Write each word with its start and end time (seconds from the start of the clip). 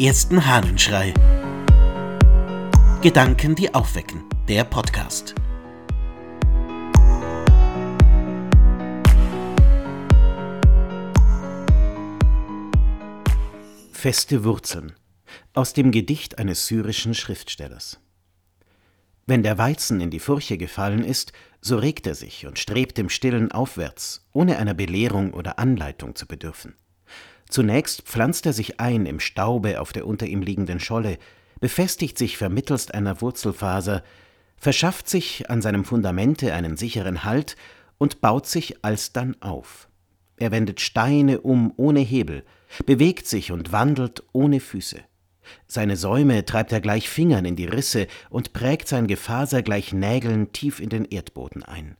ersten 0.00 0.46
Hahnenschrei. 0.46 1.12
Gedanken, 3.02 3.54
die 3.54 3.74
aufwecken. 3.74 4.24
Der 4.48 4.64
Podcast. 4.64 5.34
Feste 13.92 14.42
Wurzeln 14.42 14.94
aus 15.52 15.74
dem 15.74 15.90
Gedicht 15.90 16.38
eines 16.38 16.66
syrischen 16.66 17.12
Schriftstellers. 17.12 18.00
Wenn 19.26 19.42
der 19.42 19.58
Weizen 19.58 20.00
in 20.00 20.10
die 20.10 20.18
Furche 20.18 20.56
gefallen 20.56 21.04
ist, 21.04 21.34
so 21.60 21.76
regt 21.76 22.06
er 22.06 22.14
sich 22.14 22.46
und 22.46 22.58
strebt 22.58 22.98
im 22.98 23.10
Stillen 23.10 23.52
aufwärts, 23.52 24.26
ohne 24.32 24.56
einer 24.56 24.72
Belehrung 24.72 25.34
oder 25.34 25.58
Anleitung 25.58 26.14
zu 26.14 26.26
bedürfen. 26.26 26.74
Zunächst 27.50 28.02
pflanzt 28.02 28.46
er 28.46 28.52
sich 28.52 28.78
ein 28.78 29.06
im 29.06 29.18
Staube 29.18 29.80
auf 29.80 29.92
der 29.92 30.06
unter 30.06 30.26
ihm 30.26 30.40
liegenden 30.40 30.78
Scholle, 30.78 31.18
befestigt 31.58 32.16
sich 32.16 32.36
vermittelst 32.36 32.94
einer 32.94 33.20
Wurzelfaser, 33.20 34.04
verschafft 34.56 35.08
sich 35.08 35.50
an 35.50 35.60
seinem 35.60 35.84
Fundamente 35.84 36.54
einen 36.54 36.76
sicheren 36.76 37.24
Halt 37.24 37.56
und 37.98 38.20
baut 38.20 38.46
sich 38.46 38.84
alsdann 38.84 39.36
auf. 39.40 39.88
Er 40.36 40.52
wendet 40.52 40.80
Steine 40.80 41.40
um 41.40 41.72
ohne 41.76 42.00
Hebel, 42.00 42.44
bewegt 42.86 43.26
sich 43.26 43.50
und 43.50 43.72
wandelt 43.72 44.22
ohne 44.32 44.60
Füße. 44.60 45.00
Seine 45.66 45.96
Säume 45.96 46.44
treibt 46.44 46.70
er 46.70 46.80
gleich 46.80 47.08
Fingern 47.08 47.44
in 47.44 47.56
die 47.56 47.66
Risse 47.66 48.06
und 48.30 48.52
prägt 48.52 48.86
sein 48.86 49.08
Gefaser 49.08 49.62
gleich 49.62 49.92
Nägeln 49.92 50.52
tief 50.52 50.78
in 50.78 50.88
den 50.88 51.04
Erdboden 51.04 51.64
ein. 51.64 51.96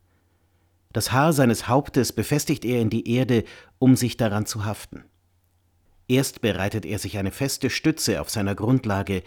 Das 0.93 1.11
Haar 1.11 1.33
seines 1.33 1.67
Hauptes 1.67 2.13
befestigt 2.13 2.65
er 2.65 2.81
in 2.81 2.91
die 2.91 3.13
Erde, 3.13 3.45
um 3.79 3.97
sich 3.97 4.17
daran 4.17 4.47
zu 4.47 4.65
haften. 4.65 5.05
Erst 6.11 6.41
bereitet 6.41 6.85
er 6.85 6.99
sich 6.99 7.19
eine 7.19 7.31
feste 7.31 7.71
Stütze 7.71 8.21
auf 8.21 8.31
seiner 8.31 8.57
Grundlage, 8.57 9.23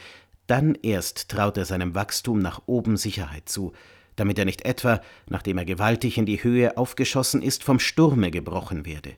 dann 0.48 0.76
erst 0.84 1.30
traut 1.30 1.56
er 1.56 1.64
seinem 1.64 1.96
Wachstum 1.96 2.40
nach 2.40 2.64
oben 2.66 2.98
Sicherheit 2.98 3.48
zu, 3.48 3.72
damit 4.18 4.38
er 4.38 4.44
nicht 4.44 4.66
etwa, 4.66 5.00
nachdem 5.30 5.58
er 5.58 5.64
gewaltig 5.64 6.18
in 6.18 6.26
die 6.26 6.44
Höhe 6.44 6.76
aufgeschossen 6.76 7.42
ist, 7.42 7.64
vom 7.64 7.80
Sturme 7.80 8.32
gebrochen 8.32 8.86
werde. 8.86 9.14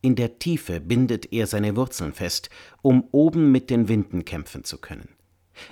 In 0.00 0.16
der 0.16 0.40
Tiefe 0.40 0.80
bindet 0.80 1.32
er 1.32 1.46
seine 1.46 1.76
Wurzeln 1.76 2.14
fest, 2.14 2.50
um 2.82 3.04
oben 3.12 3.52
mit 3.52 3.70
den 3.70 3.86
Winden 3.86 4.24
kämpfen 4.24 4.64
zu 4.64 4.78
können. 4.78 5.10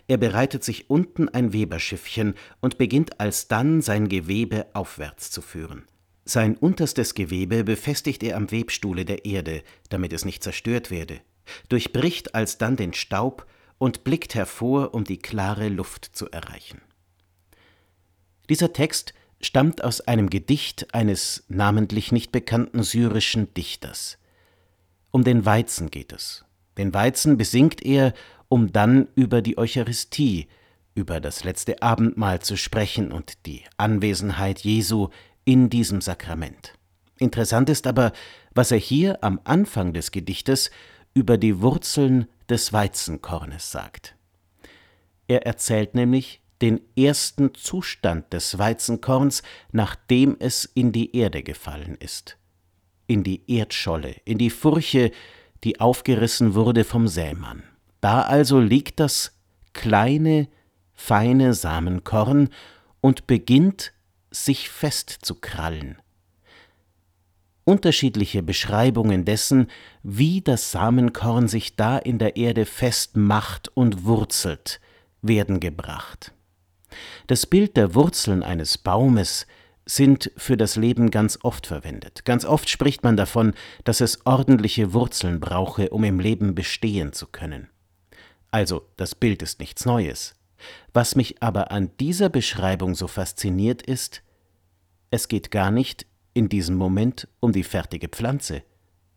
Er 0.07 0.19
bereitet 0.19 0.63
sich 0.63 0.91
unten 0.91 1.29
ein 1.29 1.53
Weberschiffchen 1.53 2.35
und 2.61 2.79
beginnt 2.79 3.19
alsdann 3.19 3.83
sein 3.83 4.09
Gewebe 4.09 4.67
aufwärts 4.75 5.33
zu 5.33 5.43
führen. 5.43 5.89
Sein 6.29 6.57
unterstes 6.57 7.15
Gewebe 7.15 7.63
befestigt 7.63 8.21
er 8.25 8.37
am 8.37 8.51
Webstuhle 8.51 9.05
der 9.05 9.25
Erde, 9.25 9.63
damit 9.91 10.13
es 10.13 10.25
nicht 10.25 10.43
zerstört 10.43 10.91
werde, 10.91 11.21
durchbricht 11.69 12.35
alsdann 12.35 12.77
den 12.77 12.95
Staub 12.95 13.47
und 13.79 14.03
blickt 14.03 14.35
hervor, 14.35 14.93
um 14.93 15.05
die 15.05 15.19
klare 15.19 15.69
Luft 15.69 16.05
zu 16.05 16.29
erreichen. 16.29 16.81
Dieser 18.49 18.73
Text 18.73 19.15
stammt 19.41 19.85
aus 19.85 20.01
einem 20.01 20.29
Gedicht 20.29 20.93
eines 20.93 21.45
namentlich 21.47 22.11
nicht 22.11 22.33
bekannten 22.33 22.83
syrischen 22.83 23.55
Dichters. 23.55 24.19
Um 25.13 25.23
den 25.23 25.45
Weizen 25.47 25.93
geht 25.93 26.13
es. 26.13 26.45
Den 26.77 26.93
Weizen 26.93 27.37
besingt 27.37 27.85
er, 27.85 28.13
um 28.49 28.73
dann 28.73 29.07
über 29.15 29.43
die 29.43 29.59
Eucharistie, 29.59 30.49
über 30.97 31.21
das 31.21 31.45
letzte 31.45 31.83
Abendmahl 31.83 32.41
zu 32.41 32.57
sprechen 32.57 33.13
und 33.13 33.47
die 33.47 33.63
Anwesenheit 33.77 34.61
Jesu 34.61 35.11
in 35.47 35.71
diesem 35.71 36.03
Sakrament. 36.03 36.75
Interessant 37.19 37.71
ist 37.71 37.87
aber, 37.87 38.13
was 38.55 38.71
er 38.71 38.79
hier 38.79 39.25
am 39.25 39.41
Anfang 39.45 39.95
des 39.95 40.11
Gedichtes 40.11 40.71
über 41.15 41.39
die 41.39 41.63
Wurzeln 41.63 42.27
des 42.51 42.75
Weizenkornes 42.75 43.73
sagt. 43.73 44.17
Er 45.29 45.47
erzählt 45.47 45.95
nämlich 45.95 46.43
den 46.61 46.81
ersten 46.97 47.55
Zustand 47.55 48.33
des 48.33 48.59
Weizenkorns, 48.59 49.43
nachdem 49.73 50.37
es 50.39 50.65
in 50.65 50.93
die 50.93 51.17
Erde 51.17 51.43
gefallen 51.43 51.97
ist, 51.99 52.37
in 53.07 53.23
die 53.23 53.43
Erdscholle, 53.51 54.17
in 54.25 54.39
die 54.39 54.51
Furche, 54.51 55.11
die 55.65 55.81
aufgerissen 55.81 56.55
wurde 56.55 56.85
vom 56.85 57.09
Sämann. 57.09 57.63
Da 58.01 58.23
also 58.23 58.61
liegt 58.61 59.01
das 59.01 59.33
kleine, 59.73 60.49
feine 60.95 61.55
Samenkorn 61.55 62.51
und 63.01 63.27
beginnt 63.27 63.93
sich 64.45 64.69
festzukrallen. 64.69 65.99
Unterschiedliche 67.65 68.43
Beschreibungen 68.43 69.25
dessen, 69.25 69.69
wie 70.03 70.41
das 70.41 70.71
Samenkorn 70.71 71.49
sich 71.49 71.75
da 71.75 71.99
in 71.99 72.19
der 72.19 72.37
Erde 72.37 72.65
festmacht 72.65 73.69
und 73.75 74.05
wurzelt, 74.05 74.81
werden 75.21 75.59
gebracht. 75.59 76.33
Das 77.27 77.47
Bild 77.47 77.77
der 77.77 77.95
Wurzeln 77.95 78.43
eines 78.43 78.79
Baumes 78.79 79.47
sind 79.85 80.33
für 80.37 80.57
das 80.57 80.77
Leben 80.77 81.11
ganz 81.11 81.39
oft 81.43 81.67
verwendet. 81.67 82.25
Ganz 82.25 82.45
oft 82.45 82.69
spricht 82.69 83.05
man 83.05 83.17
davon, 83.17 83.55
dass 83.85 84.01
es 84.01 84.27
ordentliche 84.27 84.93
Wurzeln 84.93 85.41
brauche, 85.41 85.91
um 85.91 86.05
im 86.05 86.21
Leben 86.21 86.55
bestehen 86.55 87.13
zu 87.13 87.27
können. 87.27 87.69
Also, 88.51 88.89
das 88.97 89.15
Bild 89.15 89.43
ist 89.43 89.61
nichts 89.61 89.85
Neues. 89.85 90.35
Was 90.93 91.15
mich 91.15 91.43
aber 91.43 91.71
an 91.71 91.91
dieser 92.01 92.29
Beschreibung 92.29 92.95
so 92.95 93.07
fasziniert 93.07 93.83
ist, 93.83 94.23
es 95.17 95.29
geht 95.29 95.51
gar 95.51 95.71
nicht 95.71 96.07
in 96.35 96.51
diesem 96.51 96.77
Moment 96.77 97.27
um 97.41 97.53
die 97.53 97.65
fertige 97.65 98.09
Pflanze, 98.09 98.63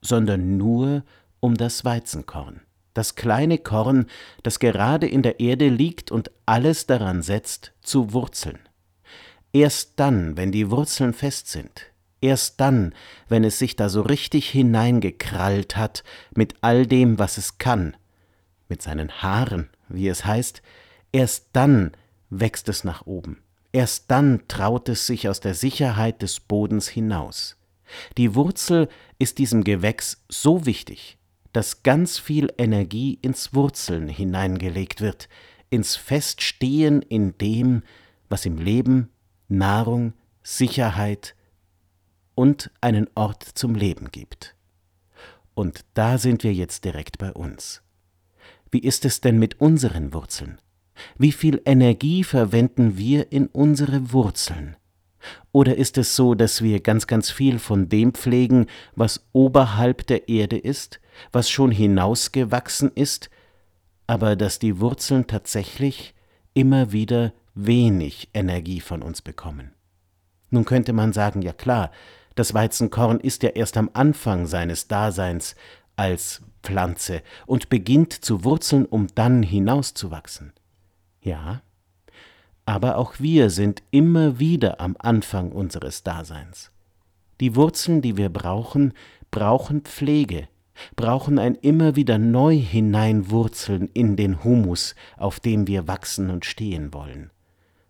sondern 0.02 0.58
nur 0.58 1.04
um 1.42 1.56
das 1.56 1.84
Weizenkorn, 1.84 2.62
das 2.94 3.16
kleine 3.16 3.58
Korn, 3.58 4.06
das 4.42 4.60
gerade 4.60 5.08
in 5.08 5.24
der 5.24 5.42
Erde 5.42 5.68
liegt 5.68 6.10
und 6.10 6.32
alles 6.46 6.88
daran 6.88 7.22
setzt, 7.22 7.74
zu 7.82 8.14
wurzeln. 8.14 8.60
Erst 9.52 10.00
dann, 10.00 10.38
wenn 10.38 10.54
die 10.54 10.72
Wurzeln 10.72 11.14
fest 11.14 11.48
sind, 11.50 11.88
erst 12.22 12.62
dann, 12.62 12.96
wenn 13.28 13.44
es 13.44 13.60
sich 13.60 13.76
da 13.76 13.90
so 13.90 14.02
richtig 14.02 14.50
hineingekrallt 14.50 15.76
hat 15.76 16.06
mit 16.34 16.56
all 16.62 16.88
dem, 16.88 17.20
was 17.20 17.38
es 17.38 17.58
kann, 17.58 17.98
mit 18.70 18.82
seinen 18.82 19.22
Haaren, 19.22 19.70
wie 19.90 20.08
es 20.08 20.24
heißt, 20.24 20.62
erst 21.12 21.48
dann 21.52 21.92
wächst 22.30 22.70
es 22.70 22.86
nach 22.86 23.06
oben. 23.06 23.44
Erst 23.72 24.10
dann 24.10 24.48
traut 24.48 24.90
es 24.90 25.06
sich 25.06 25.30
aus 25.30 25.40
der 25.40 25.54
Sicherheit 25.54 26.22
des 26.22 26.40
Bodens 26.40 26.88
hinaus. 26.88 27.58
Die 28.18 28.36
Wurzel 28.36 28.88
ist 29.18 29.38
diesem 29.38 29.64
Gewächs 29.64 30.24
so 30.28 30.66
wichtig, 30.66 31.18
dass 31.54 31.84
ganz 31.84 32.18
viel 32.18 32.54
Energie 32.58 33.18
ins 33.22 33.54
Wurzeln 33.54 34.08
hineingelegt 34.08 35.02
wird, 35.02 35.30
ins 35.70 35.96
Feststehen 35.96 37.02
in 37.02 37.38
dem, 37.38 37.84
was 38.28 38.46
im 38.46 38.58
Leben 38.58 39.10
Nahrung, 39.48 40.14
Sicherheit 40.44 41.36
und 42.36 42.72
einen 42.82 43.08
Ort 43.16 43.44
zum 43.44 43.76
Leben 43.76 44.12
gibt. 44.12 44.56
Und 45.54 45.84
da 45.94 46.18
sind 46.18 46.44
wir 46.44 46.54
jetzt 46.54 46.86
direkt 46.86 47.18
bei 47.18 47.34
uns. 47.34 47.82
Wie 48.72 48.80
ist 48.80 49.04
es 49.06 49.20
denn 49.22 49.40
mit 49.40 49.60
unseren 49.60 50.14
Wurzeln? 50.14 50.60
Wie 51.18 51.32
viel 51.32 51.62
Energie 51.66 52.24
verwenden 52.24 52.98
wir 52.98 53.32
in 53.32 53.48
unsere 53.48 54.12
Wurzeln? 54.12 54.76
Oder 55.52 55.76
ist 55.76 55.98
es 55.98 56.16
so, 56.16 56.36
dass 56.36 56.62
wir 56.62 56.80
ganz, 56.80 57.08
ganz 57.08 57.30
viel 57.30 57.60
von 57.60 57.90
dem 57.90 58.14
pflegen, 58.14 58.68
was 58.96 59.28
oberhalb 59.34 60.08
der 60.08 60.30
Erde 60.30 60.58
ist, 60.58 61.00
was 61.32 61.50
schon 61.50 61.72
hinausgewachsen 61.72 62.92
ist, 62.94 63.30
aber 64.08 64.36
dass 64.36 64.60
die 64.60 64.80
Wurzeln 64.80 65.28
tatsächlich 65.28 66.14
immer 66.54 66.92
wieder 66.92 67.34
wenig 67.54 68.30
Energie 68.34 68.80
von 68.80 69.02
uns 69.02 69.22
bekommen? 69.22 69.74
Nun 70.52 70.66
könnte 70.66 70.94
man 70.94 71.14
sagen, 71.14 71.42
ja 71.42 71.54
klar, 71.54 71.92
das 72.36 72.54
Weizenkorn 72.54 73.20
ist 73.20 73.44
ja 73.44 73.50
erst 73.50 73.76
am 73.78 73.90
Anfang 73.94 74.46
seines 74.46 74.88
Daseins 74.88 75.56
als 75.96 76.42
Pflanze 76.64 77.22
und 77.46 77.70
beginnt 77.70 78.14
zu 78.14 78.44
wurzeln, 78.44 78.86
um 78.86 79.08
dann 79.14 79.44
hinauszuwachsen. 79.44 80.54
Ja, 81.22 81.62
aber 82.66 82.98
auch 82.98 83.16
wir 83.20 83.50
sind 83.50 83.82
immer 83.92 84.40
wieder 84.40 84.80
am 84.80 84.96
Anfang 85.00 85.52
unseres 85.52 86.04
Daseins. 86.04 86.72
Die 87.40 87.56
Wurzeln, 87.56 88.02
die 88.02 88.16
wir 88.16 88.30
brauchen, 88.30 88.94
brauchen 89.32 89.82
Pflege, 89.82 90.48
brauchen 90.96 91.40
ein 91.40 91.56
immer 91.56 91.96
wieder 91.96 92.18
neu 92.18 92.56
hineinwurzeln 92.56 93.90
in 93.94 94.16
den 94.16 94.44
Humus, 94.44 94.96
auf 95.18 95.40
dem 95.40 95.68
wir 95.68 95.88
wachsen 95.88 96.30
und 96.30 96.46
stehen 96.46 96.94
wollen. 96.94 97.32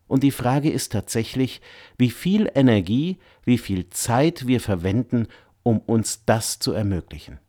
Und 0.07 0.23
die 0.23 0.31
Frage 0.31 0.71
ist 0.71 0.91
tatsächlich, 0.91 1.61
wie 1.97 2.09
viel 2.09 2.49
Energie, 2.55 3.17
wie 3.43 3.57
viel 3.57 3.89
Zeit 3.89 4.47
wir 4.47 4.59
verwenden, 4.59 5.27
um 5.61 5.79
uns 5.79 6.25
das 6.25 6.57
zu 6.57 6.71
ermöglichen. 6.71 7.39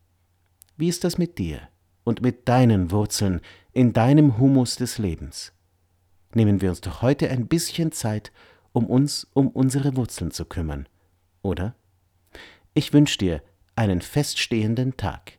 Wie 0.76 0.88
ist 0.88 1.04
das 1.04 1.16
mit 1.16 1.38
dir 1.38 1.60
und 2.04 2.22
mit 2.22 2.48
deinen 2.48 2.90
Wurzeln 2.90 3.40
in 3.72 3.92
deinem 3.92 4.38
Humus 4.38 4.76
des 4.76 4.98
Lebens? 4.98 5.52
Nehmen 6.34 6.60
wir 6.60 6.70
uns 6.70 6.80
doch 6.80 7.02
heute 7.02 7.30
ein 7.30 7.46
bisschen 7.46 7.92
Zeit, 7.92 8.32
um 8.72 8.86
uns 8.86 9.26
um 9.34 9.48
unsere 9.48 9.96
Wurzeln 9.96 10.30
zu 10.30 10.44
kümmern, 10.44 10.88
oder? 11.42 11.74
Ich 12.74 12.92
wünsche 12.92 13.18
dir 13.18 13.42
einen 13.74 14.00
feststehenden 14.00 14.96
Tag. 14.96 15.38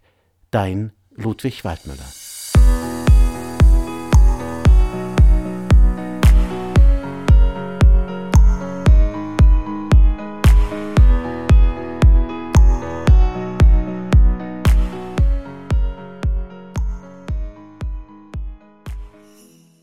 Dein 0.51 0.91
Ludwig 1.11 1.63
Waldmüller. 1.63 2.30